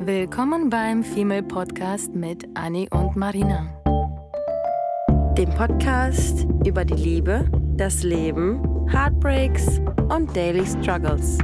[0.00, 3.66] Willkommen beim Female Podcast mit Annie und Marina.
[5.36, 11.38] Dem Podcast über die Liebe, das Leben, Heartbreaks und Daily Struggles.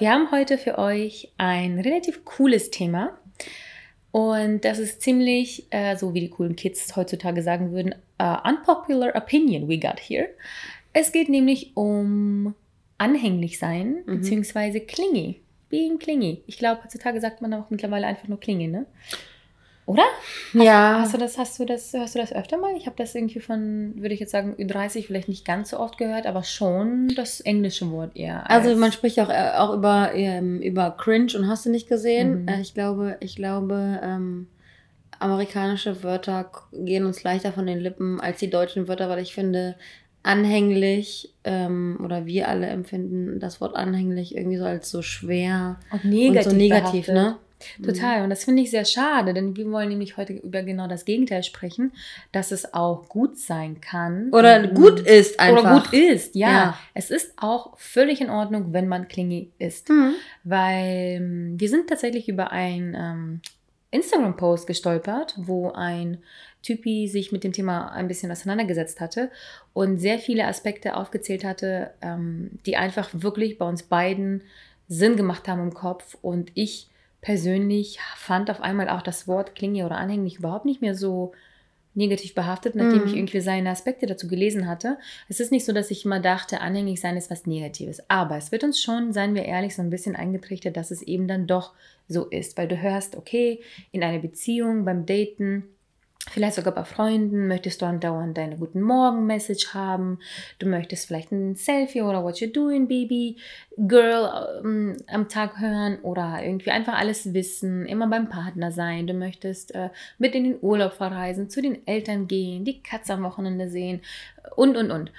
[0.00, 3.16] Wir haben heute für euch ein relativ cooles Thema.
[4.14, 9.12] Und das ist ziemlich, äh, so wie die coolen Kids heutzutage sagen würden, uh, unpopular
[9.16, 10.28] opinion we got here.
[10.92, 12.54] Es geht nämlich um
[12.96, 14.20] anhänglich sein, mhm.
[14.20, 15.40] beziehungsweise clingy.
[15.68, 16.44] Being clingy.
[16.46, 18.86] Ich glaube, heutzutage sagt man auch mittlerweile einfach nur clingy, ne?
[19.86, 20.04] Oder?
[20.54, 20.98] Hast, ja.
[21.00, 22.74] Hast du das, hast du das, hörst du das öfter mal?
[22.76, 25.98] Ich habe das irgendwie von, würde ich jetzt sagen, Ü30 vielleicht nicht ganz so oft
[25.98, 28.48] gehört, aber schon das englische Wort eher.
[28.48, 31.88] Als also man spricht auch, äh, auch über, ähm, über Cringe und hast du nicht
[31.88, 32.42] gesehen.
[32.42, 32.48] Mhm.
[32.48, 34.46] Äh, ich glaube, ich glaube, ähm,
[35.18, 39.76] amerikanische Wörter gehen uns leichter von den Lippen als die deutschen Wörter, weil ich finde,
[40.22, 46.06] anhänglich ähm, oder wir alle empfinden das Wort anhänglich irgendwie so als so schwer und
[46.06, 47.36] negativ, und so negativ ne?
[47.82, 48.22] Total.
[48.22, 51.42] Und das finde ich sehr schade, denn wir wollen nämlich heute über genau das Gegenteil
[51.42, 51.92] sprechen,
[52.32, 54.30] dass es auch gut sein kann.
[54.32, 55.62] Oder gut ist einfach.
[55.62, 56.48] Oder gut ist, ja.
[56.48, 56.78] ja.
[56.94, 59.88] Es ist auch völlig in Ordnung, wenn man klingy ist.
[59.88, 60.14] Mhm.
[60.42, 63.40] Weil ähm, wir sind tatsächlich über ein ähm,
[63.90, 66.18] Instagram-Post gestolpert, wo ein
[66.62, 69.30] Typi sich mit dem Thema ein bisschen auseinandergesetzt hatte
[69.72, 74.42] und sehr viele Aspekte aufgezählt hatte, ähm, die einfach wirklich bei uns beiden
[74.88, 76.88] Sinn gemacht haben im Kopf und ich
[77.24, 81.32] persönlich fand auf einmal auch das Wort klinge oder anhänglich überhaupt nicht mehr so
[81.94, 83.06] negativ behaftet, nachdem mm.
[83.06, 83.18] ich mhm.
[83.18, 84.98] irgendwie seine Aspekte dazu gelesen hatte.
[85.30, 88.02] Es ist nicht so, dass ich immer dachte, anhänglich sein ist was Negatives.
[88.10, 91.26] Aber es wird uns schon, seien wir ehrlich, so ein bisschen eingetrichtert, dass es eben
[91.26, 91.72] dann doch
[92.08, 92.58] so ist.
[92.58, 95.64] Weil du hörst, okay, in einer Beziehung, beim Daten,
[96.30, 100.18] Vielleicht sogar bei Freunden möchtest du andauernd deine Guten Morgen-Message haben.
[100.58, 103.36] Du möchtest vielleicht ein Selfie oder What you doing, Baby,
[103.76, 109.06] Girl ähm, am Tag hören oder irgendwie einfach alles wissen, immer beim Partner sein.
[109.06, 113.22] Du möchtest äh, mit in den Urlaub verreisen, zu den Eltern gehen, die Katze am
[113.22, 114.00] Wochenende sehen
[114.56, 115.12] und, und, und.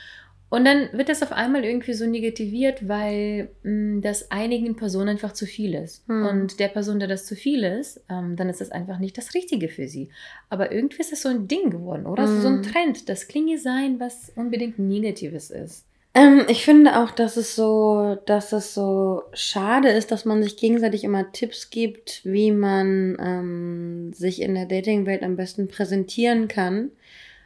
[0.56, 5.10] Und dann wird das auf einmal irgendwie so negativiert, weil mh, mm, das einigen Personen
[5.10, 6.08] einfach zu viel ist.
[6.08, 6.26] Hm.
[6.26, 9.34] Und der Person, der das zu viel ist, ähm, dann ist das einfach nicht das
[9.34, 10.12] Richtige für sie.
[10.50, 12.24] Aber irgendwie ist das so ein Ding geworden, oder?
[12.24, 12.42] Hm.
[12.42, 12.72] So ein hm.
[12.72, 15.84] Trend, das Klinge sein, was unbedingt Negatives ist.
[16.14, 20.56] Ähm, ich finde auch, dass es so, dass es so schade ist, dass man sich
[20.56, 26.92] gegenseitig immer Tipps gibt, wie man ähm, sich in der Dating-Welt am besten präsentieren kann.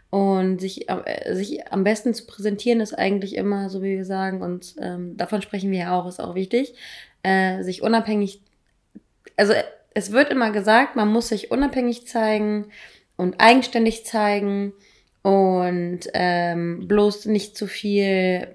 [0.10, 4.42] Und sich, äh, sich am besten zu präsentieren ist eigentlich immer, so wie wir sagen,
[4.42, 6.74] und ähm, davon sprechen wir ja auch, ist auch wichtig,
[7.22, 8.42] äh, sich unabhängig,
[9.38, 9.54] also
[9.94, 12.72] es wird immer gesagt, man muss sich unabhängig zeigen
[13.18, 14.74] und eigenständig zeigen
[15.22, 18.48] und ähm, bloß nicht zu viel,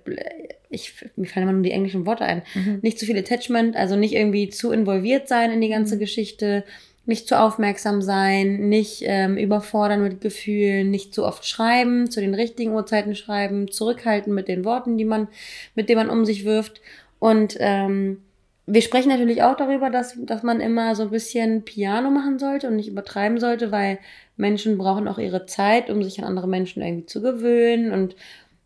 [0.71, 2.81] ich, mir fallen immer nur die englischen Worte ein, mhm.
[2.83, 6.01] nicht zu viel Attachment, also nicht irgendwie zu involviert sein in die ganze mhm.
[6.01, 6.65] Geschichte,
[7.07, 12.35] nicht zu aufmerksam sein, nicht ähm, überfordern mit Gefühlen, nicht zu oft schreiben, zu den
[12.35, 15.29] richtigen Uhrzeiten schreiben, zurückhalten mit den Worten, die man,
[15.75, 16.81] mit denen man um sich wirft.
[17.19, 18.23] Und ähm,
[18.67, 22.69] wir sprechen natürlich auch darüber, dass, dass man immer so ein bisschen Piano machen sollte
[22.69, 23.99] und nicht übertreiben sollte, weil
[24.37, 28.17] Menschen brauchen auch ihre Zeit, um sich an andere Menschen irgendwie zu gewöhnen und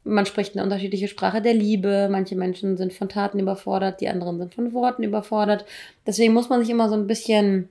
[0.04, 2.08] man spricht eine unterschiedliche Sprache der Liebe.
[2.10, 5.66] Manche Menschen sind von Taten überfordert, die anderen sind von Worten überfordert.
[6.06, 7.68] Deswegen muss man sich immer so ein bisschen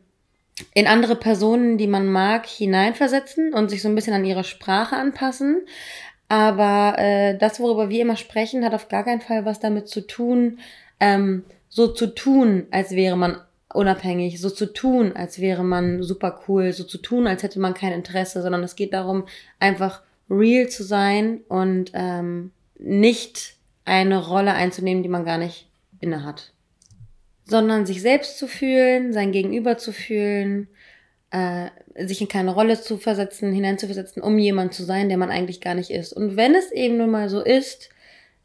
[0.73, 4.95] in andere Personen, die man mag, hineinversetzen und sich so ein bisschen an ihre Sprache
[4.95, 5.61] anpassen.
[6.29, 10.01] Aber äh, das, worüber wir immer sprechen, hat auf gar keinen Fall was damit zu
[10.01, 10.59] tun,
[10.99, 13.37] ähm, so zu tun, als wäre man
[13.73, 17.73] unabhängig, so zu tun, als wäre man super cool, so zu tun, als hätte man
[17.73, 19.25] kein Interesse, sondern es geht darum,
[19.59, 25.69] einfach real zu sein und ähm, nicht eine Rolle einzunehmen, die man gar nicht
[25.99, 26.51] inne hat
[27.47, 30.67] sondern sich selbst zu fühlen, sein Gegenüber zu fühlen,
[31.31, 31.67] äh,
[32.05, 35.75] sich in keine Rolle zu versetzen, hineinzuversetzen, um jemand zu sein, der man eigentlich gar
[35.75, 36.13] nicht ist.
[36.13, 37.89] Und wenn es eben nun mal so ist,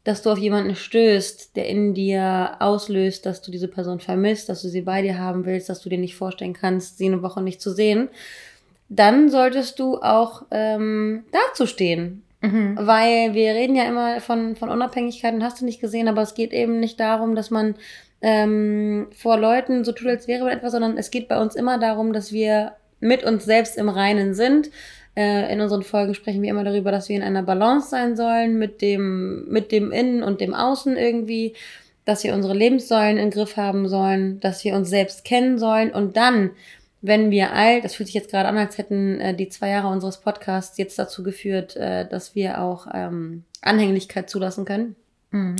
[0.03, 4.61] dass du auf jemanden stößt, der in dir auslöst, dass du diese Person vermisst, dass
[4.61, 7.41] du sie bei dir haben willst, dass du dir nicht vorstellen kannst, sie eine Woche
[7.41, 8.09] nicht zu sehen,
[8.89, 12.23] dann solltest du auch ähm, dazustehen.
[12.41, 12.77] Mhm.
[12.81, 16.33] Weil wir reden ja immer von, von Unabhängigkeit und hast du nicht gesehen, aber es
[16.33, 17.75] geht eben nicht darum, dass man
[18.23, 21.77] ähm, vor Leuten so tut, als wäre man etwas, sondern es geht bei uns immer
[21.77, 24.71] darum, dass wir mit uns selbst im Reinen sind.
[25.15, 28.57] Äh, in unseren Folgen sprechen wir immer darüber, dass wir in einer Balance sein sollen
[28.57, 31.53] mit dem, mit dem Innen und dem Außen irgendwie,
[32.05, 36.17] dass wir unsere Lebenssäulen im Griff haben sollen, dass wir uns selbst kennen sollen und
[36.17, 36.51] dann
[37.05, 39.89] wenn wir all, das fühlt sich jetzt gerade an, als hätten äh, die zwei Jahre
[39.89, 44.95] unseres Podcasts jetzt dazu geführt, äh, dass wir auch ähm, Anhänglichkeit zulassen können.
[45.33, 45.57] Mhm.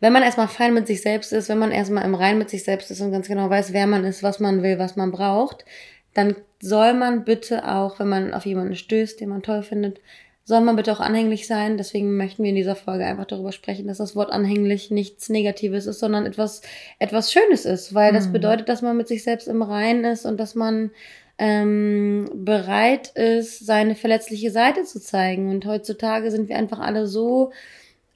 [0.00, 2.62] Wenn man erstmal fein mit sich selbst ist, wenn man erstmal im Rein mit sich
[2.62, 5.64] selbst ist und ganz genau weiß, wer man ist, was man will, was man braucht,
[6.12, 10.00] dann soll man bitte auch, wenn man auf jemanden stößt, den man toll findet,
[10.44, 11.78] soll man bitte auch anhänglich sein.
[11.78, 15.86] Deswegen möchten wir in dieser Folge einfach darüber sprechen, dass das Wort anhänglich nichts Negatives
[15.86, 16.60] ist, sondern etwas,
[16.98, 18.16] etwas Schönes ist, weil mhm.
[18.16, 20.90] das bedeutet, dass man mit sich selbst im Reinen ist und dass man
[21.38, 25.50] ähm, bereit ist, seine verletzliche Seite zu zeigen.
[25.50, 27.50] Und heutzutage sind wir einfach alle so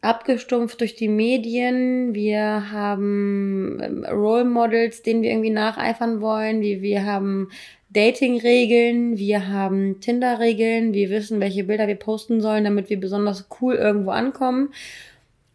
[0.00, 2.14] abgestumpft durch die Medien.
[2.14, 6.60] Wir haben ähm, Role Models, denen wir irgendwie nacheifern wollen.
[6.60, 7.50] Wir, wir haben
[7.90, 13.74] Dating-Regeln, wir haben Tinder-Regeln, wir wissen, welche Bilder wir posten sollen, damit wir besonders cool
[13.74, 14.72] irgendwo ankommen.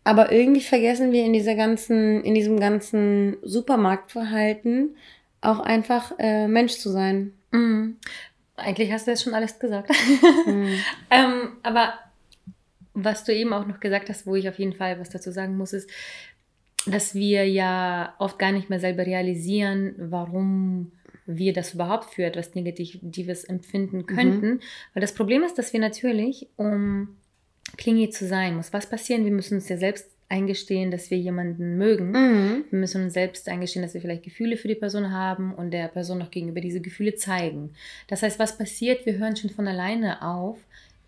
[0.04, 4.96] Aber irgendwie vergessen wir in dieser ganzen, in diesem ganzen Supermarktverhalten
[5.42, 7.34] auch einfach äh, Mensch zu sein.
[7.52, 7.98] Mhm.
[8.56, 9.92] Eigentlich hast du jetzt schon alles gesagt.
[10.46, 10.80] Mhm.
[11.12, 11.94] ähm, aber
[12.94, 15.58] was du eben auch noch gesagt hast, wo ich auf jeden Fall was dazu sagen
[15.58, 15.90] muss, ist,
[16.86, 20.92] dass wir ja oft gar nicht mehr selber realisieren, warum
[21.26, 24.06] wir das überhaupt für etwas Negatives empfinden mhm.
[24.06, 24.48] könnten.
[24.48, 24.60] Mhm.
[24.94, 27.16] Weil das Problem ist, dass wir natürlich, um
[27.78, 29.24] klingy zu sein, muss was passieren.
[29.24, 32.12] Wir müssen uns ja selbst eingestehen, dass wir jemanden mögen.
[32.12, 32.66] Mhm.
[32.70, 35.88] Wir müssen uns selbst eingestehen, dass wir vielleicht Gefühle für die Person haben und der
[35.88, 37.72] Person noch gegenüber diese Gefühle zeigen.
[38.08, 39.06] Das heißt, was passiert?
[39.06, 40.58] Wir hören schon von alleine auf,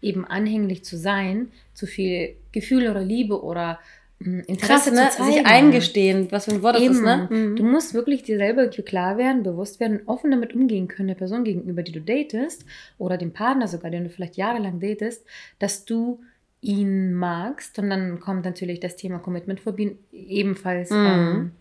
[0.06, 3.80] eben anhänglich zu sein, zu viel Gefühle oder Liebe oder
[4.20, 5.10] hm, Interesse Krass, ne?
[5.10, 5.34] zu zeigen.
[5.34, 6.88] Sich eingestehen, was für ein Wort Eben.
[6.88, 7.28] das ist, ne?
[7.30, 7.56] Mhm.
[7.58, 11.44] Du musst wirklich dir selber klar werden, bewusst werden offen damit umgehen können, der Person
[11.44, 12.66] gegenüber, die du datest,
[12.98, 15.26] oder dem Partner sogar, den du vielleicht jahrelang datest,
[15.60, 16.20] dass du
[16.62, 17.78] ihn magst.
[17.80, 21.52] Und dann kommt natürlich das Thema Commitment Phobie ebenfalls mhm.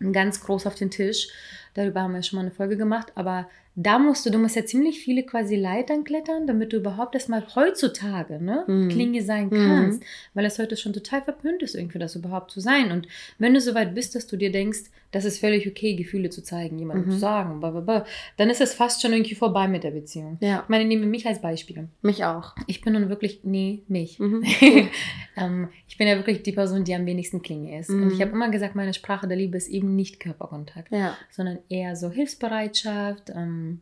[0.00, 1.28] ähm, ganz groß auf den Tisch.
[1.74, 4.64] Darüber haben wir schon mal eine Folge gemacht, aber da musst du, du musst ja
[4.64, 8.88] ziemlich viele quasi Leitern klettern, damit du überhaupt erstmal heutzutage ne, mhm.
[8.88, 10.06] Klinge sein kannst, mhm.
[10.34, 12.92] weil es heute schon total verpönt ist, irgendwie das überhaupt zu sein.
[12.92, 14.84] Und wenn du so weit bist, dass du dir denkst,
[15.14, 17.10] das ist völlig okay, Gefühle zu zeigen, jemandem mhm.
[17.12, 18.04] zu sagen, blablabla,
[18.36, 20.38] dann ist es fast schon irgendwie vorbei mit der Beziehung.
[20.40, 20.62] Ja.
[20.64, 21.88] Ich meine, nehme mich als Beispiel.
[22.02, 22.56] Mich auch.
[22.66, 24.18] Ich bin nun wirklich, nee, mich.
[24.18, 24.42] Mhm.
[25.36, 27.90] ähm, ich bin ja wirklich die Person, die am wenigsten Klinge ist.
[27.90, 28.22] Und ich mhm.
[28.22, 31.16] habe immer gesagt, meine Sprache der Liebe ist eben nicht Körperkontakt, ja.
[31.30, 33.80] sondern eher so Hilfsbereitschaft, ähm,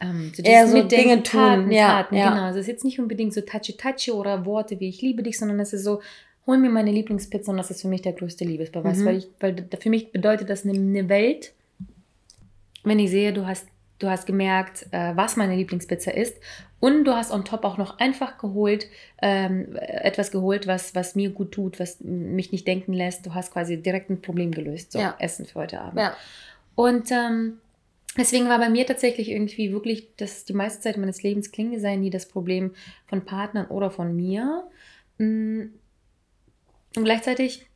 [0.00, 2.30] ähm, so Eher so Dinge tun, Taten, ja, Taten, ja.
[2.30, 2.42] genau.
[2.44, 5.60] Also es ist jetzt nicht unbedingt so touchy-touchy oder Worte wie ich liebe dich, sondern
[5.60, 6.00] es ist so,
[6.46, 9.04] hol mir meine Lieblingspizza und das ist für mich der größte Liebesbeweis, mhm.
[9.06, 11.52] weil, ich, weil für mich bedeutet das eine, eine, Welt,
[12.82, 13.66] wenn ich sehe, du hast,
[13.98, 16.36] du hast gemerkt, äh, was meine Lieblingspizza ist
[16.80, 18.86] und du hast on top auch noch einfach geholt,
[19.22, 23.24] ähm, etwas geholt, was, was mir gut tut, was mich nicht denken lässt.
[23.24, 25.14] Du hast quasi direkt ein Problem gelöst, so ja.
[25.18, 26.00] Essen für heute Abend.
[26.00, 26.16] Ja.
[26.74, 27.58] Und ähm,
[28.16, 32.00] Deswegen war bei mir tatsächlich irgendwie wirklich, dass die meiste Zeit meines Lebens Klinge sein
[32.00, 32.72] nie das Problem
[33.06, 34.64] von Partnern oder von mir.
[36.96, 37.66] Und gleichzeitig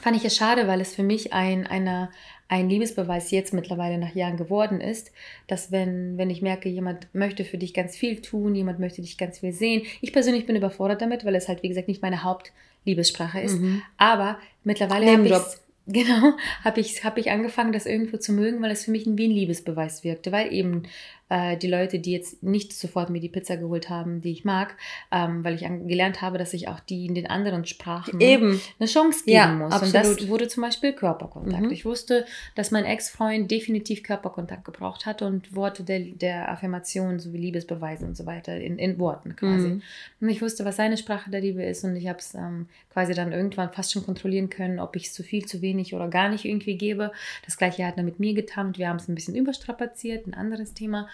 [0.00, 2.10] fand ich es schade, weil es für mich ein, eine,
[2.48, 5.12] ein Liebesbeweis jetzt mittlerweile nach Jahren geworden ist,
[5.46, 9.18] dass wenn, wenn ich merke, jemand möchte für dich ganz viel tun, jemand möchte dich
[9.18, 9.82] ganz viel sehen.
[10.00, 13.60] Ich persönlich bin überfordert damit, weil es halt, wie gesagt, nicht meine Hauptliebessprache ist.
[13.60, 13.82] Mhm.
[13.96, 15.34] Aber mittlerweile habe ich
[15.86, 16.32] Genau,
[16.64, 19.30] habe ich, hab ich angefangen, das irgendwo zu mögen, weil es für mich wie ein
[19.30, 20.84] Liebesbeweis wirkte, weil eben
[21.28, 24.76] äh, die Leute, die jetzt nicht sofort mir die Pizza geholt haben, die ich mag,
[25.10, 28.60] ähm, weil ich gelernt habe, dass ich auch die in den anderen Sprachen Eben.
[28.78, 29.72] eine Chance geben ja, muss.
[29.72, 29.94] Absolut.
[29.94, 31.64] Und das wurde zum Beispiel Körperkontakt.
[31.64, 31.70] Mhm.
[31.70, 37.38] Ich wusste, dass mein Ex-Freund definitiv Körperkontakt gebraucht hat und Worte der, der Affirmation sowie
[37.38, 39.68] Liebesbeweise und so weiter in, in Worten quasi.
[39.68, 39.82] Mhm.
[40.20, 43.14] Und ich wusste, was seine Sprache der Liebe ist und ich habe es ähm, quasi
[43.14, 46.28] dann irgendwann fast schon kontrollieren können, ob ich es zu viel, zu wenig oder gar
[46.28, 47.12] nicht irgendwie gebe.
[47.44, 50.34] Das gleiche hat er mit mir getan und wir haben es ein bisschen überstrapaziert, ein
[50.34, 51.08] anderes Thema.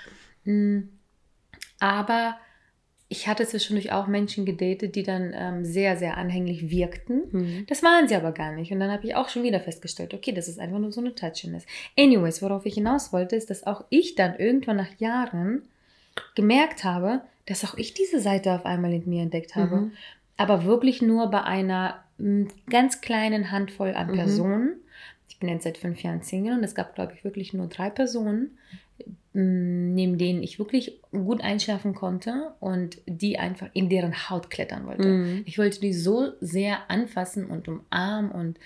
[0.45, 0.80] Mm.
[1.78, 2.37] Aber
[3.12, 7.23] ich hatte zwischendurch auch Menschen gedatet, die dann ähm, sehr, sehr anhänglich wirkten.
[7.33, 7.66] Mhm.
[7.69, 8.71] Das waren sie aber gar nicht.
[8.71, 11.12] Und dann habe ich auch schon wieder festgestellt, okay, das ist einfach nur so eine
[11.16, 11.66] Touchiness.
[11.99, 15.62] Anyways, worauf ich hinaus wollte, ist, dass auch ich dann irgendwann nach Jahren
[16.37, 19.76] gemerkt habe, dass auch ich diese Seite auf einmal in mir entdeckt habe.
[19.76, 19.92] Mhm.
[20.37, 24.14] Aber wirklich nur bei einer mm, ganz kleinen Handvoll an mhm.
[24.14, 24.76] Personen.
[25.28, 27.90] Ich bin jetzt seit fünf Jahren Single und es gab, glaube ich, wirklich nur drei
[27.90, 28.57] Personen,
[29.32, 35.06] neben denen ich wirklich gut einschlafen konnte und die einfach in deren Haut klettern wollte.
[35.06, 35.42] Mhm.
[35.46, 38.58] Ich wollte die so sehr anfassen und umarmen und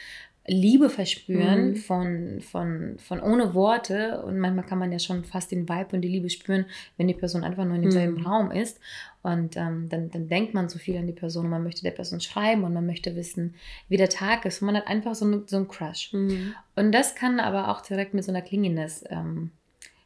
[0.47, 1.77] Liebe verspüren mhm.
[1.77, 4.23] von, von, von ohne Worte.
[4.23, 6.67] Und manchmal kann man ja schon fast den Vibe und die Liebe spüren,
[6.99, 8.27] wenn die Person einfach nur in demselben mhm.
[8.27, 8.79] Raum ist.
[9.23, 11.93] Und ähm, dann, dann denkt man so viel an die Person und man möchte der
[11.93, 13.55] Person schreiben und man möchte wissen,
[13.89, 14.61] wie der Tag ist.
[14.61, 16.13] Und man hat einfach so, so einen Crush.
[16.13, 16.55] Mhm.
[16.77, 19.51] Und das kann aber auch direkt mit so einer Klinginess ähm,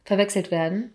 [0.08, 0.90] verwechselt werden.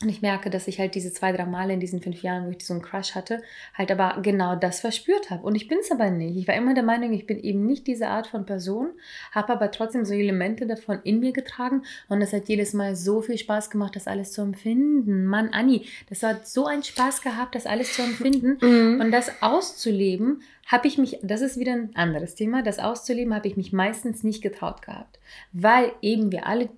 [0.00, 2.50] Und ich merke, dass ich halt diese zwei, drei Male in diesen fünf Jahren, wo
[2.50, 3.42] ich so einen Crush hatte,
[3.74, 5.44] halt aber genau das verspürt habe.
[5.44, 6.36] Und ich bin es aber nicht.
[6.36, 8.90] Ich war immer der Meinung, ich bin eben nicht diese Art von Person,
[9.32, 11.82] habe aber trotzdem so Elemente davon in mir getragen.
[12.08, 15.24] Und es hat jedes Mal so viel Spaß gemacht, das alles zu empfinden.
[15.24, 18.58] Mann, Anni, das hat so einen Spaß gehabt, das alles zu empfinden.
[18.68, 19.00] Mhm.
[19.00, 23.48] Und das auszuleben, habe ich mich, das ist wieder ein anderes Thema, das auszuleben habe
[23.48, 25.18] ich mich meistens nicht getraut gehabt.
[25.52, 26.68] Weil eben wir alle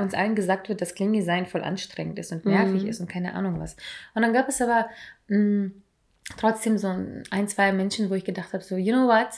[0.00, 2.88] uns allen gesagt wird, dass Klingelsein voll anstrengend ist und nervig mhm.
[2.88, 3.76] ist und keine Ahnung was.
[4.14, 4.88] Und dann gab es aber
[5.28, 5.72] mh, mm,
[6.36, 6.88] trotzdem so
[7.30, 9.28] ein, zwei Menschen, wo ich gedacht habe, so, you know what?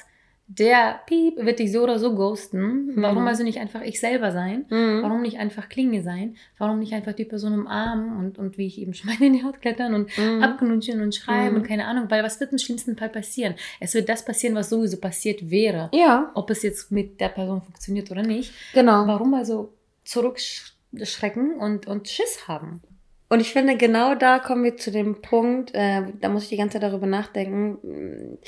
[0.52, 2.87] Der Piep wird dich so oder so ghosten.
[2.87, 2.92] Mhm.
[2.96, 4.66] Warum also nicht einfach ich selber sein?
[4.68, 5.00] Mhm.
[5.00, 6.34] Warum nicht einfach Klinge sein?
[6.58, 9.60] Warum nicht einfach die Person umarmen und, und wie ich eben schon in die Haut
[9.60, 10.42] klettern und mhm.
[10.42, 11.66] abknutschen und schreiben und mhm.
[11.68, 13.54] keine Ahnung, weil was wird im schlimmsten Fall passieren?
[13.78, 15.88] Es wird das passieren, was sowieso passiert wäre.
[15.92, 16.32] Ja.
[16.34, 18.52] Ob es jetzt mit der Person funktioniert oder nicht.
[18.75, 19.06] Genau.
[19.06, 19.72] Warum also
[20.11, 22.83] zurückschrecken und, und Schiss haben.
[23.29, 26.57] Und ich finde, genau da kommen wir zu dem Punkt, äh, da muss ich die
[26.57, 28.38] ganze Zeit darüber nachdenken.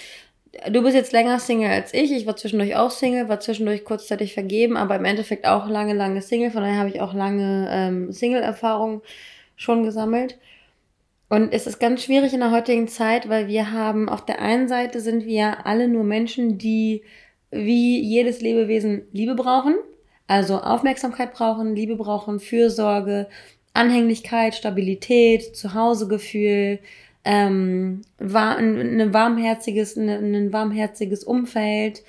[0.71, 2.11] Du bist jetzt länger Single als ich.
[2.11, 6.21] Ich war zwischendurch auch Single, war zwischendurch kurzzeitig vergeben, aber im Endeffekt auch lange, lange
[6.21, 6.51] Single.
[6.51, 9.03] Von daher habe ich auch lange ähm, Single-Erfahrung
[9.55, 10.39] schon gesammelt.
[11.29, 14.69] Und es ist ganz schwierig in der heutigen Zeit, weil wir haben, auf der einen
[14.69, 17.05] Seite sind wir alle nur Menschen, die
[17.53, 19.77] wie jedes Lebewesen Liebe brauchen.
[20.27, 23.29] Also Aufmerksamkeit brauchen, Liebe brauchen, Fürsorge,
[23.75, 26.79] Anhänglichkeit, Stabilität, Zuhausegefühl,
[27.25, 32.03] ähm, war, ein, warmherziges, ein, ein warmherziges Umfeld.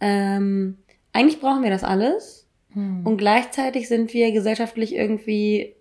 [0.00, 0.78] Ähm,
[1.12, 2.46] eigentlich brauchen wir das alles.
[2.72, 3.06] Hm.
[3.06, 5.74] Und gleichzeitig sind wir gesellschaftlich irgendwie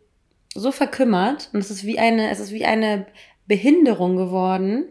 [0.53, 3.05] so verkümmert und es ist wie eine, es ist wie eine
[3.45, 4.85] Behinderung geworden,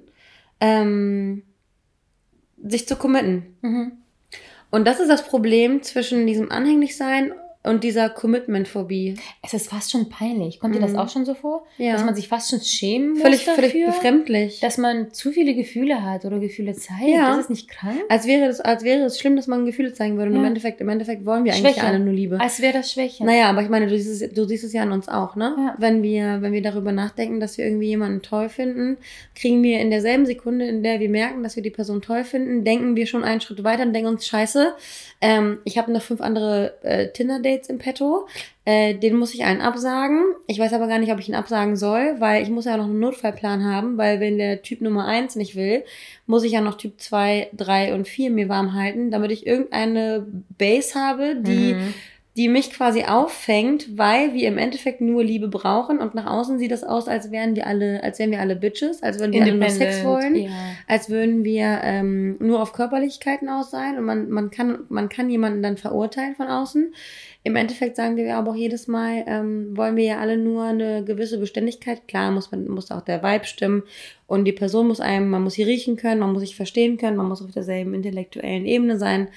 [0.61, 1.43] ähm,
[2.63, 3.57] sich zu committen.
[3.63, 3.93] Mhm.
[4.75, 7.33] Und das ist das Problem zwischen diesem Anhänglichsein
[7.65, 9.17] und dieser Commitment-Phobie.
[9.43, 10.61] Es ist fast schon peinlich.
[10.61, 10.79] Kommt mhm.
[10.79, 10.99] dir das mhm.
[10.99, 11.65] auch schon so vor?
[11.79, 11.93] Ja.
[11.95, 14.61] Dass man sich fast schon schämen muss völlig, dafür, völlig befremdlich.
[14.61, 17.09] Dass man zu viele Gefühle hat oder Gefühle zeigt.
[17.09, 17.31] Ja.
[17.31, 17.99] Das ist nicht krank.
[18.11, 20.31] Als wäre, das, als wäre es schlimm, dass man Gefühle zeigen würde.
[20.31, 20.43] Und ja.
[20.43, 22.39] im, Endeffekt, im Endeffekt wollen wir eigentlich alle nur Liebe.
[22.39, 23.25] Als wäre das Schwäche.
[23.25, 25.55] Naja, aber ich meine, du siehst, es, du siehst es ja an uns auch, ne?
[25.57, 25.75] Ja.
[25.79, 28.99] Wenn, wir, wenn wir darüber nachdenken, dass wir irgendwie jemanden toll finden,
[29.35, 32.65] kriegen wir in derselben Sekunde, in der wir merken, dass wir die Person toll finden,
[32.65, 34.75] denken wir schon einen Schritt weiter und denken uns, scheiße,
[35.23, 38.27] ähm, ich habe noch fünf andere äh, Tinder-Dates im Petto.
[38.65, 40.23] Äh, den muss ich einen absagen.
[40.47, 42.85] Ich weiß aber gar nicht, ob ich ihn absagen soll, weil ich muss ja noch
[42.85, 45.85] einen Notfallplan haben, weil wenn der Typ Nummer eins nicht will,
[46.27, 50.27] muss ich ja noch Typ zwei, drei und vier mir warm halten, damit ich irgendeine
[50.57, 51.95] Base habe, die mhm
[52.37, 56.73] die mich quasi auffängt, weil wir im Endeffekt nur Liebe brauchen und nach außen sieht
[56.73, 59.55] das aus, als wären wir alle, als wären wir alle Bitches, als würden wir alle
[59.55, 60.51] nur Sex wollen, ja.
[60.89, 65.31] als würden wir ähm, nur auf Körperlichkeiten aus sein und man, man kann, man kann
[65.31, 66.93] jemanden dann verurteilen von außen.
[67.45, 71.05] Im Endeffekt sagen wir aber auch jedes Mal, ähm, wollen wir ja alle nur eine
[71.05, 72.09] gewisse Beständigkeit.
[72.09, 73.83] Klar muss man, muss auch der Vibe stimmen
[74.27, 77.17] und die Person muss einem, man muss sie riechen können, man muss sich verstehen können,
[77.17, 79.29] man muss auf derselben intellektuellen Ebene sein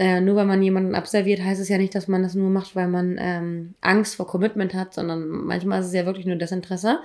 [0.00, 2.74] äh, nur weil man jemanden abserviert, heißt es ja nicht, dass man das nur macht,
[2.74, 7.00] weil man ähm, Angst vor Commitment hat, sondern manchmal ist es ja wirklich nur Desinteresse.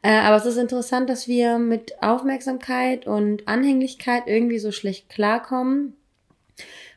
[0.00, 5.92] Äh, aber es ist interessant, dass wir mit Aufmerksamkeit und Anhänglichkeit irgendwie so schlecht klarkommen,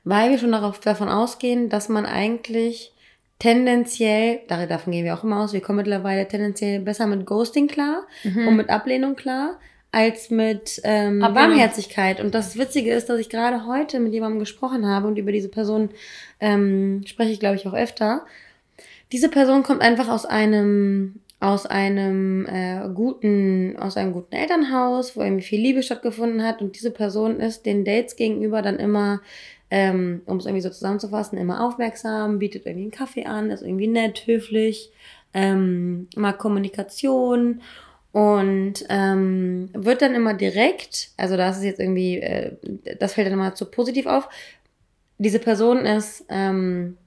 [0.05, 2.93] weil wir schon darauf, davon ausgehen, dass man eigentlich
[3.37, 8.07] tendenziell, davon gehen wir auch immer aus, wir kommen mittlerweile tendenziell besser mit Ghosting klar
[8.23, 8.47] mhm.
[8.47, 9.59] und mit Ablehnung klar
[9.91, 12.21] als mit ähm, Warmherzigkeit.
[12.21, 15.49] Und das Witzige ist, dass ich gerade heute mit jemandem gesprochen habe und über diese
[15.49, 15.89] Person
[16.39, 18.25] ähm, spreche ich, glaube ich, auch öfter.
[19.11, 25.21] Diese Person kommt einfach aus einem aus einem äh, guten aus einem guten Elternhaus, wo
[25.21, 29.21] irgendwie viel Liebe stattgefunden hat und diese Person ist den Dates gegenüber dann immer
[29.71, 33.87] ähm, um es irgendwie so zusammenzufassen, immer aufmerksam, bietet irgendwie einen Kaffee an, ist irgendwie
[33.87, 34.91] nett, höflich,
[35.33, 37.61] ähm, mag Kommunikation
[38.11, 42.55] und ähm, wird dann immer direkt, also da ist jetzt irgendwie, äh,
[42.99, 44.27] das fällt dann immer zu positiv auf.
[45.17, 46.97] Diese Person ist, ähm,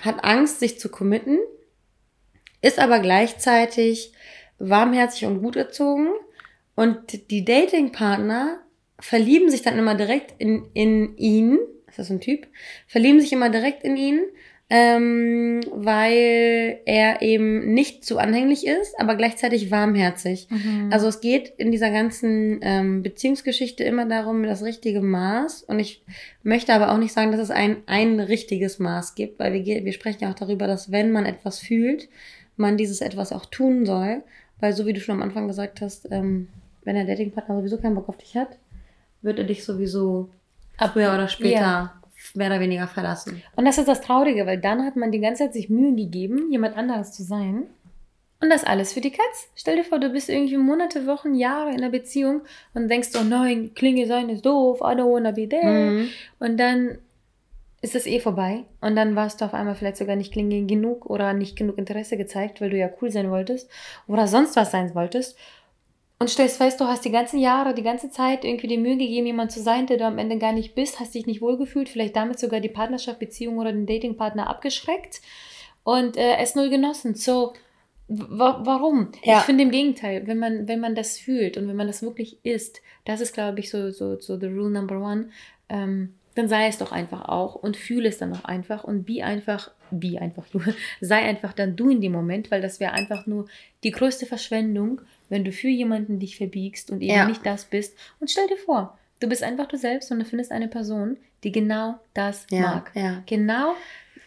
[0.00, 1.38] hat Angst, sich zu committen,
[2.60, 4.12] ist aber gleichzeitig
[4.58, 6.08] warmherzig und gut erzogen.
[6.74, 8.60] Und die Datingpartner
[8.98, 11.58] verlieben sich dann immer direkt in, in ihn.
[11.86, 12.48] Ist das ein Typ?
[12.86, 14.20] Verlieben sich immer direkt in ihn
[14.70, 20.46] ähm, weil er eben nicht zu anhänglich ist, aber gleichzeitig warmherzig.
[20.50, 20.90] Mhm.
[20.92, 25.62] Also es geht in dieser ganzen ähm, Beziehungsgeschichte immer darum, das richtige Maß.
[25.62, 26.02] Und ich
[26.42, 29.92] möchte aber auch nicht sagen, dass es ein, ein richtiges Maß gibt, weil wir, wir
[29.94, 32.08] sprechen ja auch darüber, dass wenn man etwas fühlt,
[32.56, 34.22] man dieses etwas auch tun soll.
[34.60, 36.48] Weil so wie du schon am Anfang gesagt hast, ähm,
[36.84, 38.58] wenn der Datingpartner sowieso keinen Bock auf dich hat,
[39.22, 40.28] wird er dich sowieso
[40.92, 41.97] früher oder später ja
[42.34, 43.42] mehr oder weniger verlassen.
[43.56, 46.50] Und das ist das Traurige, weil dann hat man die ganze Zeit sich Mühe gegeben,
[46.50, 47.64] jemand anderes zu sein.
[48.40, 49.48] Und das alles für die Katz.
[49.56, 52.42] Stell dir vor, du bist irgendwie Monate, Wochen, Jahre in einer Beziehung
[52.72, 55.90] und denkst, oh nein, Klinge sein ist doof, I don't wanna be there.
[55.90, 56.08] Mhm.
[56.38, 56.98] Und dann
[57.80, 58.64] ist das eh vorbei.
[58.80, 62.16] Und dann warst du auf einmal vielleicht sogar nicht Klinge genug oder nicht genug Interesse
[62.16, 63.68] gezeigt, weil du ja cool sein wolltest
[64.06, 65.36] oder sonst was sein wolltest.
[66.20, 69.26] Und stellst fest, du hast die ganzen Jahre, die ganze Zeit irgendwie die Mühe gegeben,
[69.26, 72.16] jemand zu sein, der du am Ende gar nicht bist, hast dich nicht wohlgefühlt, vielleicht
[72.16, 75.20] damit sogar die Partnerschaft, Beziehung oder den Datingpartner abgeschreckt
[75.84, 77.14] und äh, es null genossen.
[77.14, 77.52] So,
[78.08, 79.12] warum?
[79.22, 79.38] Ja.
[79.38, 82.38] Ich finde im Gegenteil, wenn man, wenn man das fühlt und wenn man das wirklich
[82.42, 85.28] ist, das ist, glaube ich, so, so, so the rule number one,
[85.68, 89.24] ähm, dann sei es doch einfach auch und fühle es dann auch einfach und be
[89.24, 90.60] einfach, be einfach du,
[91.00, 93.46] sei einfach dann du in dem Moment, weil das wäre einfach nur
[93.84, 97.26] die größte Verschwendung, wenn du für jemanden dich verbiegst und eben ja.
[97.26, 97.96] nicht das bist.
[98.20, 101.52] Und stell dir vor, du bist einfach du selbst und du findest eine Person, die
[101.52, 102.90] genau das ja, mag.
[102.94, 103.22] Ja.
[103.26, 103.74] Genau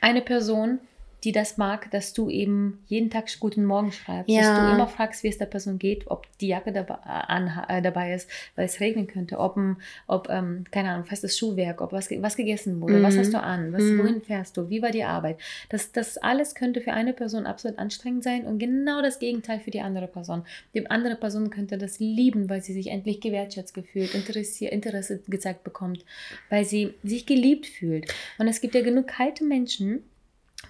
[0.02, 0.80] eine Person,
[1.24, 4.42] die das mag, dass du eben jeden Tag guten Morgen schreibst, ja.
[4.42, 7.82] dass du immer fragst, wie es der Person geht, ob die Jacke dabei, an, äh,
[7.82, 9.60] dabei ist, weil es regnen könnte, ob,
[10.08, 13.04] ob ähm, keine Ahnung, festes Schuhwerk, ob was, was gegessen wurde, mhm.
[13.04, 14.00] was hast du an, was, mhm.
[14.00, 15.38] wohin fährst du, wie war die Arbeit.
[15.70, 19.72] Das, das alles könnte für eine Person absolut anstrengend sein und genau das Gegenteil für
[19.72, 20.44] die andere Person.
[20.74, 25.64] Die andere Person könnte das lieben, weil sie sich endlich gewertschätzt gefühlt, Interesse, Interesse gezeigt
[25.64, 26.04] bekommt,
[26.50, 28.12] weil sie sich geliebt fühlt.
[28.40, 30.04] Und es gibt ja genug kalte Menschen,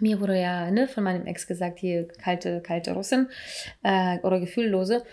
[0.02, 3.30] mir wurde ja ne, von meinem Ex gesagt, hier kalte, kalte Russin
[3.84, 5.04] äh, oder gefühllose,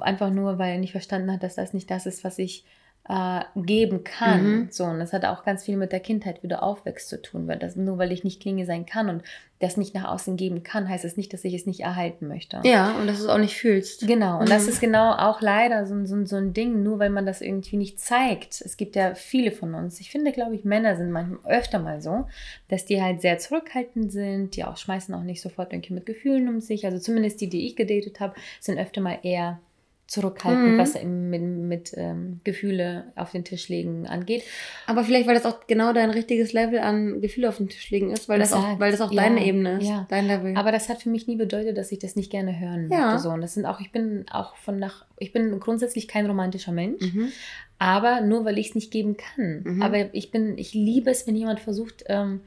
[0.00, 2.64] einfach nur, weil er nicht verstanden hat, dass das nicht das ist, was ich
[3.08, 4.42] äh, geben kann.
[4.44, 4.68] Mhm.
[4.70, 7.46] So, und das hat auch ganz viel mit der Kindheit, wie du aufwächst, zu tun.
[7.46, 9.22] Weil das, nur weil ich nicht Klinge sein kann und
[9.58, 12.28] das nicht nach außen geben kann, heißt es das nicht, dass ich es nicht erhalten
[12.28, 12.60] möchte.
[12.64, 14.06] Ja, und dass du es auch nicht fühlst.
[14.06, 14.50] Genau, und mhm.
[14.50, 17.76] das ist genau auch leider so, so, so ein Ding, nur weil man das irgendwie
[17.76, 18.60] nicht zeigt.
[18.60, 19.98] Es gibt ja viele von uns.
[20.00, 22.26] Ich finde, glaube ich, Männer sind manchmal öfter mal so,
[22.68, 26.48] dass die halt sehr zurückhaltend sind, die auch schmeißen auch nicht sofort irgendwie mit Gefühlen
[26.48, 26.84] um sich.
[26.84, 29.58] Also zumindest die, die ich gedatet habe, sind öfter mal eher
[30.06, 30.78] zurückhaltend, mhm.
[30.78, 34.44] was mit, mit ähm, Gefühle auf den Tisch legen angeht.
[34.86, 38.12] Aber vielleicht, weil das auch genau dein richtiges Level an Gefühle auf den Tisch legen
[38.12, 40.06] ist, weil das, das auch, weil das auch ja, deine Ebene ist, ja.
[40.08, 40.56] dein Level.
[40.56, 43.06] Aber das hat für mich nie bedeutet, dass ich das nicht gerne hören ja.
[43.06, 43.18] möchte.
[43.18, 43.30] So.
[43.30, 47.02] Und das sind auch, ich bin auch von nach, ich bin grundsätzlich kein romantischer Mensch,
[47.12, 47.32] mhm.
[47.78, 49.62] aber nur weil ich es nicht geben kann.
[49.64, 49.82] Mhm.
[49.82, 52.42] Aber ich bin, ich liebe es, wenn jemand versucht, ähm,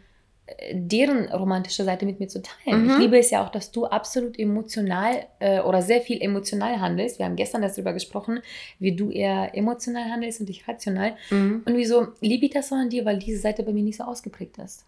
[0.73, 2.83] deren romantische Seite mit mir zu teilen.
[2.83, 2.89] Mhm.
[2.89, 7.19] Ich liebe es ja auch, dass du absolut emotional äh, oder sehr viel emotional handelst.
[7.19, 8.39] Wir haben gestern darüber gesprochen,
[8.79, 11.15] wie du eher emotional handelst und ich rational.
[11.29, 11.63] Mhm.
[11.65, 13.05] Und wieso liebe ich das so an dir?
[13.05, 14.85] Weil diese Seite bei mir nicht so ausgeprägt ist.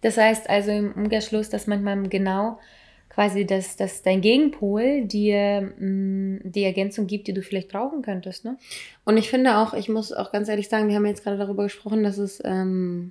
[0.00, 2.58] Das heißt also im Umkehrschluss, dass manchmal genau
[3.18, 8.02] quasi dass, dass dein Gegenpol dir mh, mm, die Ergänzung gibt, die du vielleicht brauchen
[8.02, 8.44] könntest.
[8.44, 8.56] Ne?
[9.04, 11.64] Und ich finde auch, ich muss auch ganz ehrlich sagen, wir haben jetzt gerade darüber
[11.64, 13.10] gesprochen, dass es ähm,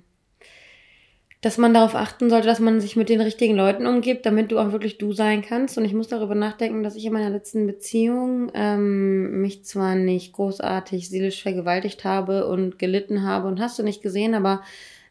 [1.40, 4.58] dass man darauf achten sollte, dass man sich mit den richtigen Leuten umgibt, damit du
[4.58, 5.78] auch wirklich du sein kannst.
[5.78, 10.32] Und ich muss darüber nachdenken, dass ich in meiner letzten Beziehung ähm, mich zwar nicht
[10.32, 14.62] großartig seelisch vergewaltigt habe und gelitten habe und hast du nicht gesehen, aber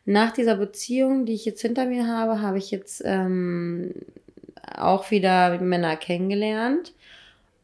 [0.04, 3.94] nach dieser Beziehung, die ich jetzt hinter mir habe, habe ich jetzt ähm,
[4.76, 6.94] auch wieder Männer kennengelernt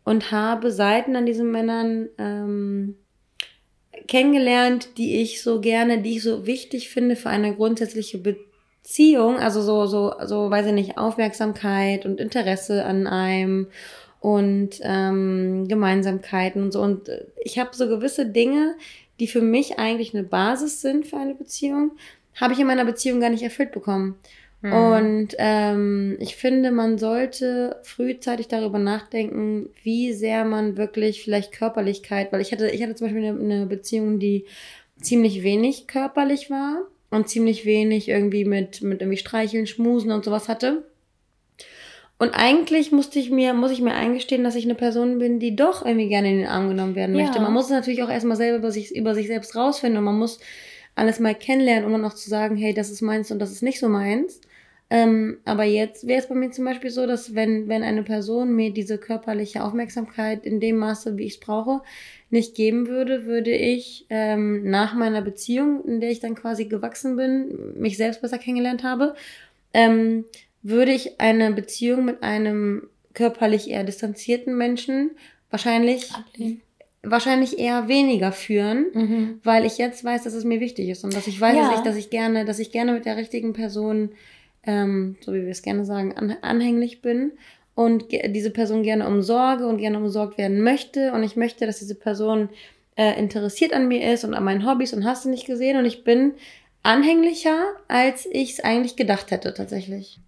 [0.06, 2.95] und habe Seiten an diesen Männern ähm,
[4.08, 8.53] kennengelernt, die ich so gerne, die ich so wichtig finde für eine grundsätzliche Beziehung
[8.84, 13.67] Beziehung, also so, so, so, weiß ich nicht, Aufmerksamkeit und Interesse an einem
[14.19, 16.82] und ähm, Gemeinsamkeiten und so.
[16.82, 18.76] Und äh, ich habe so gewisse Dinge,
[19.19, 21.91] die für mich eigentlich eine Basis sind für eine Beziehung,
[22.36, 24.15] habe ich in meiner Beziehung gar nicht erfüllt bekommen.
[24.62, 24.74] Mhm.
[24.74, 32.34] Und ähm, ich finde, man sollte frühzeitig darüber nachdenken, wie sehr man wirklich vielleicht Körperlichkeit,
[32.34, 34.46] weil ich hatte, ich hatte zum Beispiel eine, eine Beziehung, die
[35.02, 36.82] ziemlich wenig körperlich war
[37.13, 40.84] und ziemlich wenig irgendwie mit, mit irgendwie Streicheln, Schmusen und sowas hatte.
[42.17, 45.56] Und eigentlich musste ich mir, muss ich mir eingestehen, dass ich eine Person bin, die
[45.56, 47.38] doch irgendwie gerne in den Arm genommen werden möchte.
[47.38, 47.41] Ja.
[47.41, 50.17] Man muss es natürlich auch erstmal selber über sich, über sich selbst rausfinden und man
[50.17, 50.39] muss
[50.95, 53.63] alles mal kennenlernen, um dann auch zu sagen, hey, das ist meins und das ist
[53.63, 54.41] nicht so meins.
[54.94, 58.56] Ähm, aber jetzt wäre es bei mir zum Beispiel so, dass wenn, wenn eine Person
[58.56, 61.82] mir diese körperliche Aufmerksamkeit in dem Maße, wie ich es brauche,
[62.30, 67.16] nicht geben würde, würde ich ähm, nach meiner Beziehung, in der ich dann quasi gewachsen
[67.16, 69.16] bin, mich selbst besser kennengelernt habe,
[69.74, 70.26] ähm,
[70.62, 75.10] würde ich eine Beziehung mit einem körperlich eher distanzierten Menschen
[75.50, 76.62] wahrscheinlich Ablehnen.
[77.02, 79.40] wahrscheinlich eher weniger führen, mhm.
[79.44, 81.70] weil ich jetzt weiß, dass es mir wichtig ist und dass ich weiß, ja.
[81.70, 84.12] dass, ich, dass ich gerne, dass ich gerne mit der richtigen Person,
[84.65, 87.32] ähm, so wie wir es gerne sagen, an, anhänglich bin
[87.76, 91.95] und diese Person gerne umsorge und gerne umsorgt werden möchte und ich möchte, dass diese
[91.95, 92.49] Person
[92.95, 95.86] äh, interessiert an mir ist und an meinen Hobbys und hast du nicht gesehen und
[95.86, 96.34] ich bin
[96.84, 100.19] anhänglicher, als ich es eigentlich gedacht hätte tatsächlich.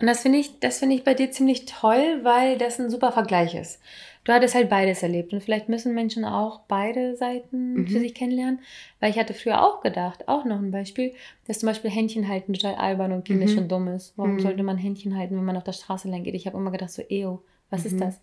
[0.00, 3.12] Und das finde ich, das finde ich bei dir ziemlich toll, weil das ein super
[3.12, 3.80] Vergleich ist.
[4.26, 7.86] Du hattest halt beides erlebt und vielleicht müssen Menschen auch beide Seiten Mhm.
[7.86, 8.58] für sich kennenlernen,
[8.98, 11.14] weil ich hatte früher auch gedacht, auch noch ein Beispiel,
[11.46, 13.62] dass zum Beispiel Händchen halten total albern und kindisch Mhm.
[13.62, 14.14] und dumm ist.
[14.16, 14.40] Warum Mhm.
[14.40, 16.34] sollte man Händchen halten, wenn man auf der Straße lang geht?
[16.34, 17.38] Ich habe immer gedacht so, ew,
[17.70, 17.86] was Mhm.
[17.86, 18.20] ist das?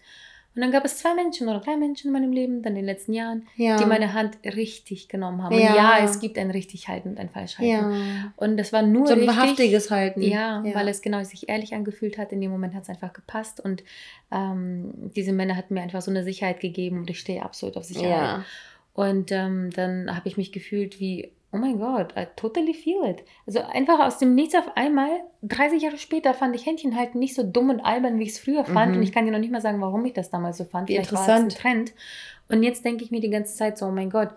[0.56, 2.86] Und dann gab es zwei Menschen oder drei Menschen in meinem Leben, dann in den
[2.86, 3.78] letzten Jahren, Ja.
[3.78, 5.58] die meine Hand richtig genommen haben.
[5.58, 5.70] Ja.
[5.72, 7.72] Und ja, es gibt ein richtig halten und ein falsch halten.
[7.72, 8.34] ja.
[8.36, 10.22] Und das war nur So ein richtig, wahrhaftiges Halten.
[10.22, 12.32] Ja, weil es genau sich ehrlich angefühlt hat.
[12.32, 13.60] In dem Moment hat es einfach gepasst.
[13.60, 13.84] Und
[14.32, 17.84] ähm, diese Männer hatten mir einfach so eine Sicherheit gegeben und ich stehe absolut auf
[17.86, 18.44] Sicherheit.
[18.94, 23.24] Und ähm, dann habe ich mich gefühlt wie, oh mein Gott, I totally feel it.
[23.46, 25.10] Also einfach aus dem Nichts auf einmal,
[25.44, 28.40] 30 Jahre später fand ich Händchen halten nicht so dumm und albern, wie ich es
[28.40, 28.92] früher fand.
[28.92, 28.98] Mhm.
[28.98, 30.90] Und ich kann dir noch nicht mal sagen, warum ich das damals so fand.
[30.90, 31.54] Wie Vielleicht war es interessant.
[31.54, 31.94] ein Trend.
[32.50, 34.30] Und jetzt denke ich mir die ganze Zeit so, oh mein Gott,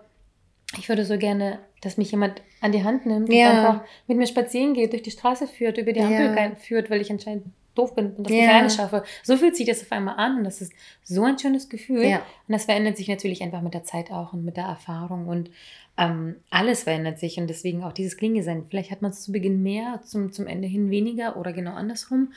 [0.77, 3.49] ich würde so gerne, dass mich jemand an die Hand nimmt Ja.
[3.51, 6.55] und einfach mit mir spazieren geht, durch die Straße führt, über die Ampel Ja.
[6.55, 7.45] führt, weil ich anscheinend
[7.77, 8.39] doof bin und das Ja.
[8.41, 9.03] nicht alleine schaffe.
[9.23, 12.03] So fühlt sich das auf einmal an und das ist so ein schönes Gefühl.
[12.03, 12.17] Ja.
[12.17, 15.49] Und das verändert sich natürlich einfach mit der Zeit auch und mit der Erfahrung und
[15.97, 18.65] ähm, alles verändert sich und deswegen auch dieses Klinge sein.
[18.69, 22.33] Vielleicht hat man es zu Beginn mehr, zum, zum Ende hin weniger oder genau andersrum.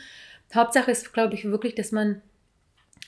[0.54, 2.22] Hauptsache ist, glaube ich, wirklich, dass man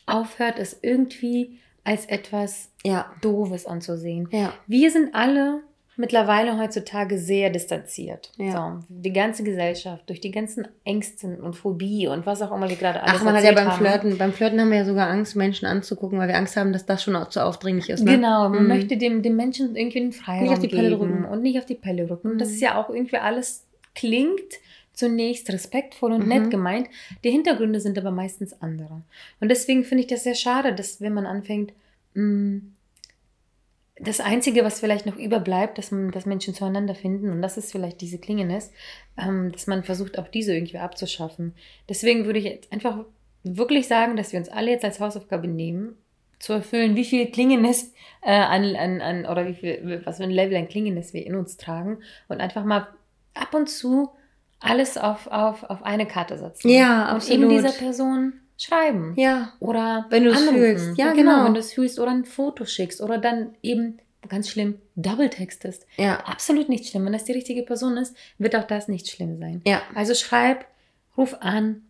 [0.07, 3.11] aufhört, es irgendwie als etwas Ja.
[3.23, 4.29] Doofes anzusehen.
[4.31, 4.53] Ja.
[4.67, 5.61] Wir sind alle
[6.03, 8.31] mittlerweile heutzutage sehr distanziert.
[8.37, 8.83] Ja.
[8.89, 12.77] So, die ganze Gesellschaft, durch die ganzen Ängsten und Phobie und was auch immer wir
[12.77, 13.79] gerade alles Ach, man hat ja beim haben.
[13.79, 16.85] Flirten, beim Flirten haben wir ja sogar Angst, Menschen anzugucken, weil wir Angst haben, dass
[16.85, 18.03] das schon auch zu aufdringlich ist.
[18.05, 18.17] Ne?
[18.17, 18.69] Genau, man Mhm.
[18.69, 21.25] möchte dem, dem Menschen irgendwie den Freiraum Nicht auf die Pelle geben drücken.
[21.25, 22.33] und nicht auf die Pelle drücken.
[22.33, 22.55] Und das Mhm.
[22.55, 24.41] ist ja auch irgendwie alles klingt
[24.93, 26.29] zunächst respektvoll und Mhm.
[26.29, 26.89] nett gemeint.
[27.25, 29.01] Die Hintergründe sind aber meistens andere.
[29.41, 31.73] Und deswegen finde ich das sehr schade, dass wenn man anfängt,
[32.15, 32.61] mh,
[34.05, 37.71] das Einzige, was vielleicht noch überbleibt, dass, man, dass Menschen zueinander finden, und das ist
[37.71, 38.73] vielleicht diese Klingenes,
[39.17, 41.55] ähm, dass man versucht, auch diese irgendwie abzuschaffen.
[41.89, 43.05] Deswegen würde ich jetzt einfach
[43.45, 45.97] wirklich sagen, dass wir uns alle jetzt als Hausaufgabe nehmen,
[46.39, 50.31] zu erfüllen, wie viel Klingenes äh, an, an, an, oder wie viel, was für ein
[50.31, 52.89] Level an Klingenes wir in uns tragen und einfach mal
[53.35, 54.11] ab und zu
[54.59, 56.69] alles auf, auf, auf eine Karte setzen.
[56.69, 57.51] Ja, Und eben absolut.
[57.53, 58.33] dieser Person
[58.63, 59.15] schreiben.
[59.17, 59.53] Ja.
[59.61, 60.97] Oder Wenn du es fühlst.
[60.97, 61.33] Ja, genau.
[61.33, 61.45] genau.
[61.45, 63.99] Wenn du es fühlst oder ein Foto schickst oder dann eben,
[64.29, 65.87] ganz schlimm, double textest.
[65.97, 66.19] Ja.
[66.21, 67.05] Absolut nicht schlimm.
[67.05, 69.63] Wenn das die richtige Person ist, wird auch das nicht schlimm sein.
[69.67, 69.83] Ja.
[69.95, 70.67] Also schreib,
[71.17, 71.83] ruf an,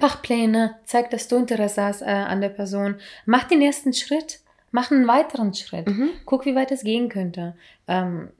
[0.00, 2.96] mach Pläne, zeig, dass du Interesse hast äh, an der Person.
[3.26, 4.40] Mach den ersten Schritt,
[4.74, 5.86] mach einen weiteren Schritt.
[5.86, 6.10] Mhm.
[6.24, 7.54] Guck, wie weit es gehen könnte.
[7.86, 8.30] Ähm,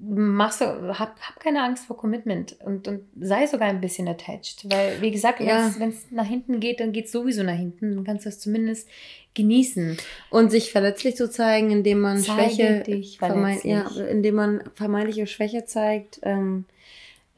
[0.00, 4.70] mach so, hab, hab keine Angst vor Commitment und, und sei sogar ein bisschen attached.
[4.70, 5.68] Weil, wie gesagt, Ja.
[5.78, 7.96] wenn es nach hinten geht, dann geht es sowieso nach hinten.
[7.96, 8.88] Du kannst das zumindest
[9.34, 9.98] genießen.
[10.30, 14.10] Und sich verletzlich zu zeigen, indem man Zeige Schwäche, dich vermeid, ja, verletzlich.
[14.10, 16.66] indem man vermeintliche Schwäche zeigt, ähm,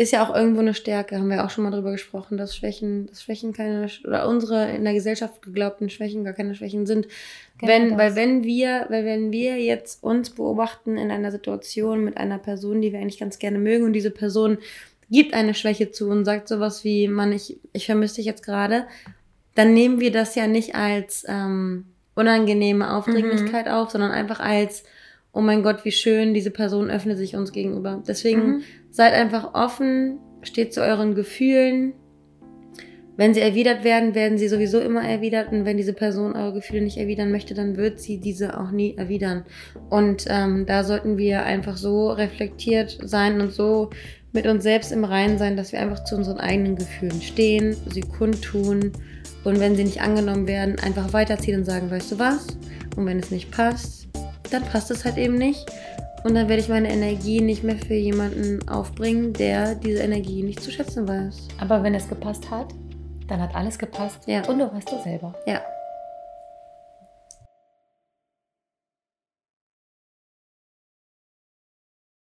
[0.03, 1.17] ist ja auch irgendwo eine Stärke.
[1.17, 4.85] Haben wir auch schon mal drüber gesprochen, dass Schwächen, dass Schwächen keine oder unsere in
[4.85, 7.07] der Gesellschaft geglaubten Schwächen gar keine Schwächen sind.
[7.59, 7.99] Genau wenn, das.
[7.99, 12.81] weil wenn wir, weil wenn wir jetzt uns beobachten in einer Situation mit einer Person,
[12.81, 14.59] die wir eigentlich ganz gerne mögen und diese Person
[15.11, 18.87] gibt eine Schwäche zu und sagt sowas wie, Mann, ich, ich vermisse dich jetzt gerade,
[19.55, 24.85] dann nehmen wir das ja nicht als ähm, unangenehme Aufdringlichkeit auf, sondern einfach als,
[25.33, 28.03] oh mein Gott, wie schön, diese Person öffnet sich uns gegenüber.
[28.07, 28.63] Deswegen Mhm.
[28.91, 31.95] seid einfach offen, steht zu euren Gefühlen.
[33.17, 35.53] Wenn sie erwidert werden, werden sie sowieso immer erwidert.
[35.53, 38.97] Und wenn diese Person eure Gefühle nicht erwidern möchte, dann wird sie diese auch nie
[38.97, 39.45] erwidern.
[39.91, 43.91] Und ähm, da sollten wir einfach so reflektiert sein und so
[44.33, 48.01] mit uns selbst im Reinen sein, dass wir einfach zu unseren eigenen Gefühlen stehen, sie
[48.01, 48.93] kundtun
[49.45, 52.47] und wenn sie nicht angenommen werden, einfach weiterziehen und sagen, weißt du was?
[52.97, 54.02] Und wenn es nicht passt,
[54.53, 55.71] dann passt es halt eben nicht.
[56.25, 60.63] Und dann werde ich meine Energie nicht mehr für jemanden aufbringen, der diese Energie nicht
[60.63, 61.49] zu schätzen weiß.
[61.59, 62.69] Aber wenn es gepasst hat,
[63.27, 64.21] dann hat alles gepasst.
[64.27, 64.47] Ja.
[64.49, 65.35] Und du weißt du selber.
[65.47, 65.61] Ja,